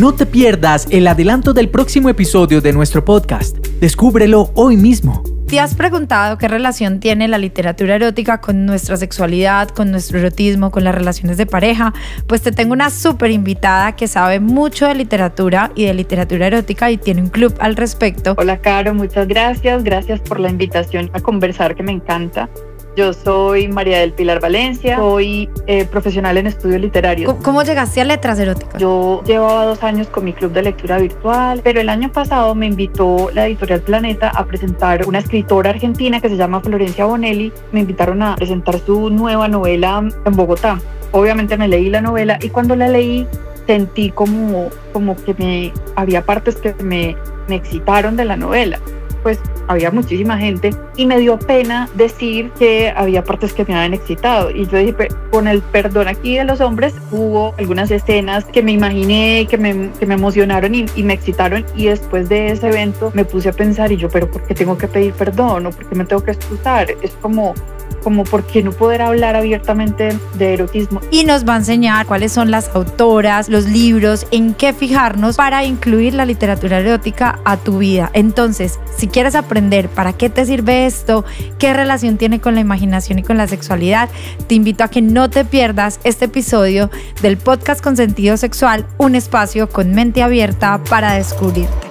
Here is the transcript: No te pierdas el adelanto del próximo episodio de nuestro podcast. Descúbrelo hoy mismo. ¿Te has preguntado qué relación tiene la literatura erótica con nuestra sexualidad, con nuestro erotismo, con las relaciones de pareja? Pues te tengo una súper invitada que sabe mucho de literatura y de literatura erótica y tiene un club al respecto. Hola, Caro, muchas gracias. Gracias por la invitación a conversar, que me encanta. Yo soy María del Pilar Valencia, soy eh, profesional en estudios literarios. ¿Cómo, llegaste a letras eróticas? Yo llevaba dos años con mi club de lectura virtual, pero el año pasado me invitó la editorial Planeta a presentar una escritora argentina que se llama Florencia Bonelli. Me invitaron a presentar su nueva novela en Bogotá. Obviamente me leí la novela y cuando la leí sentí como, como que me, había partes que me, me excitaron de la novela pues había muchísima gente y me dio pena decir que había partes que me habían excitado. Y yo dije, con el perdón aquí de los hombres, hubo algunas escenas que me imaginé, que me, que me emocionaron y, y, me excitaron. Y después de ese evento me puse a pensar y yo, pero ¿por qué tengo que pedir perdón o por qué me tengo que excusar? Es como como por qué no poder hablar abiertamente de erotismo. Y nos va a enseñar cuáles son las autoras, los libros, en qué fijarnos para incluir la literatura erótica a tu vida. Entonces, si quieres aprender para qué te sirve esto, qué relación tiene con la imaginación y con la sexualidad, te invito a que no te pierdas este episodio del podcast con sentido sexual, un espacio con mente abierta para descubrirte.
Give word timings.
No 0.00 0.14
te 0.14 0.24
pierdas 0.24 0.86
el 0.88 1.06
adelanto 1.06 1.52
del 1.52 1.68
próximo 1.68 2.08
episodio 2.08 2.62
de 2.62 2.72
nuestro 2.72 3.04
podcast. 3.04 3.58
Descúbrelo 3.82 4.50
hoy 4.54 4.78
mismo. 4.78 5.22
¿Te 5.46 5.60
has 5.60 5.74
preguntado 5.74 6.38
qué 6.38 6.48
relación 6.48 7.00
tiene 7.00 7.28
la 7.28 7.36
literatura 7.36 7.96
erótica 7.96 8.40
con 8.40 8.64
nuestra 8.64 8.96
sexualidad, 8.96 9.68
con 9.68 9.90
nuestro 9.90 10.18
erotismo, 10.18 10.70
con 10.70 10.84
las 10.84 10.94
relaciones 10.94 11.36
de 11.36 11.44
pareja? 11.44 11.92
Pues 12.26 12.40
te 12.40 12.50
tengo 12.50 12.72
una 12.72 12.88
súper 12.88 13.30
invitada 13.30 13.94
que 13.94 14.08
sabe 14.08 14.40
mucho 14.40 14.86
de 14.86 14.94
literatura 14.94 15.70
y 15.74 15.84
de 15.84 15.92
literatura 15.92 16.46
erótica 16.46 16.90
y 16.90 16.96
tiene 16.96 17.20
un 17.20 17.28
club 17.28 17.54
al 17.60 17.76
respecto. 17.76 18.36
Hola, 18.38 18.56
Caro, 18.56 18.94
muchas 18.94 19.28
gracias. 19.28 19.84
Gracias 19.84 20.20
por 20.20 20.40
la 20.40 20.48
invitación 20.48 21.10
a 21.12 21.20
conversar, 21.20 21.74
que 21.74 21.82
me 21.82 21.92
encanta. 21.92 22.48
Yo 22.96 23.12
soy 23.12 23.68
María 23.68 24.00
del 24.00 24.12
Pilar 24.12 24.40
Valencia, 24.40 24.96
soy 24.96 25.48
eh, 25.66 25.84
profesional 25.84 26.36
en 26.38 26.48
estudios 26.48 26.80
literarios. 26.80 27.32
¿Cómo, 27.42 27.62
llegaste 27.62 28.00
a 28.00 28.04
letras 28.04 28.38
eróticas? 28.40 28.80
Yo 28.80 29.22
llevaba 29.24 29.64
dos 29.64 29.82
años 29.84 30.08
con 30.08 30.24
mi 30.24 30.32
club 30.32 30.52
de 30.52 30.62
lectura 30.62 30.98
virtual, 30.98 31.60
pero 31.62 31.80
el 31.80 31.88
año 31.88 32.10
pasado 32.10 32.54
me 32.54 32.66
invitó 32.66 33.30
la 33.32 33.46
editorial 33.46 33.80
Planeta 33.80 34.30
a 34.30 34.44
presentar 34.44 35.06
una 35.06 35.20
escritora 35.20 35.70
argentina 35.70 36.20
que 36.20 36.28
se 36.28 36.36
llama 36.36 36.60
Florencia 36.60 37.04
Bonelli. 37.04 37.52
Me 37.70 37.80
invitaron 37.80 38.22
a 38.22 38.34
presentar 38.34 38.80
su 38.80 39.08
nueva 39.08 39.46
novela 39.46 40.08
en 40.24 40.36
Bogotá. 40.36 40.80
Obviamente 41.12 41.56
me 41.56 41.68
leí 41.68 41.90
la 41.90 42.00
novela 42.00 42.38
y 42.42 42.48
cuando 42.48 42.74
la 42.74 42.88
leí 42.88 43.26
sentí 43.66 44.10
como, 44.10 44.68
como 44.92 45.14
que 45.14 45.34
me, 45.34 45.72
había 45.94 46.22
partes 46.22 46.56
que 46.56 46.74
me, 46.82 47.16
me 47.48 47.54
excitaron 47.54 48.16
de 48.16 48.24
la 48.24 48.36
novela 48.36 48.80
pues 49.22 49.38
había 49.68 49.90
muchísima 49.90 50.38
gente 50.38 50.70
y 50.96 51.06
me 51.06 51.18
dio 51.18 51.38
pena 51.38 51.88
decir 51.94 52.50
que 52.58 52.92
había 52.94 53.24
partes 53.24 53.52
que 53.52 53.64
me 53.64 53.74
habían 53.74 53.94
excitado. 53.94 54.50
Y 54.50 54.66
yo 54.66 54.78
dije, 54.78 55.08
con 55.30 55.48
el 55.48 55.62
perdón 55.62 56.08
aquí 56.08 56.36
de 56.36 56.44
los 56.44 56.60
hombres, 56.60 56.94
hubo 57.10 57.54
algunas 57.58 57.90
escenas 57.90 58.44
que 58.44 58.62
me 58.62 58.72
imaginé, 58.72 59.46
que 59.48 59.58
me, 59.58 59.90
que 59.98 60.06
me 60.06 60.14
emocionaron 60.14 60.74
y, 60.74 60.86
y, 60.96 61.02
me 61.02 61.14
excitaron. 61.14 61.64
Y 61.74 61.86
después 61.86 62.28
de 62.28 62.52
ese 62.52 62.68
evento 62.68 63.10
me 63.14 63.24
puse 63.24 63.48
a 63.48 63.52
pensar 63.52 63.92
y 63.92 63.96
yo, 63.96 64.08
pero 64.08 64.30
¿por 64.30 64.42
qué 64.42 64.54
tengo 64.54 64.76
que 64.76 64.88
pedir 64.88 65.12
perdón 65.12 65.66
o 65.66 65.70
por 65.70 65.86
qué 65.86 65.94
me 65.94 66.04
tengo 66.04 66.22
que 66.24 66.32
excusar? 66.32 66.90
Es 67.02 67.12
como 67.20 67.54
como 68.02 68.24
por 68.24 68.44
qué 68.44 68.62
no 68.62 68.72
poder 68.72 69.02
hablar 69.02 69.36
abiertamente 69.36 70.18
de 70.34 70.54
erotismo. 70.54 71.00
Y 71.10 71.24
nos 71.24 71.46
va 71.46 71.54
a 71.54 71.58
enseñar 71.58 72.06
cuáles 72.06 72.32
son 72.32 72.50
las 72.50 72.68
autoras, 72.74 73.48
los 73.48 73.66
libros, 73.66 74.26
en 74.30 74.54
qué 74.54 74.72
fijarnos 74.72 75.36
para 75.36 75.64
incluir 75.64 76.14
la 76.14 76.24
literatura 76.24 76.78
erótica 76.78 77.40
a 77.44 77.56
tu 77.56 77.78
vida. 77.78 78.10
Entonces, 78.12 78.78
si 78.96 79.08
quieres 79.08 79.34
aprender 79.34 79.88
para 79.88 80.12
qué 80.12 80.30
te 80.30 80.44
sirve 80.44 80.86
esto, 80.86 81.24
qué 81.58 81.72
relación 81.72 82.16
tiene 82.16 82.40
con 82.40 82.54
la 82.54 82.60
imaginación 82.60 83.18
y 83.18 83.22
con 83.22 83.36
la 83.36 83.46
sexualidad, 83.46 84.08
te 84.46 84.54
invito 84.54 84.84
a 84.84 84.88
que 84.88 85.02
no 85.02 85.30
te 85.30 85.44
pierdas 85.44 86.00
este 86.04 86.26
episodio 86.26 86.90
del 87.22 87.36
podcast 87.36 87.82
con 87.82 87.96
sentido 87.96 88.36
sexual, 88.36 88.86
un 88.98 89.14
espacio 89.14 89.68
con 89.68 89.92
mente 89.92 90.22
abierta 90.22 90.80
para 90.88 91.14
descubrirte. 91.14 91.89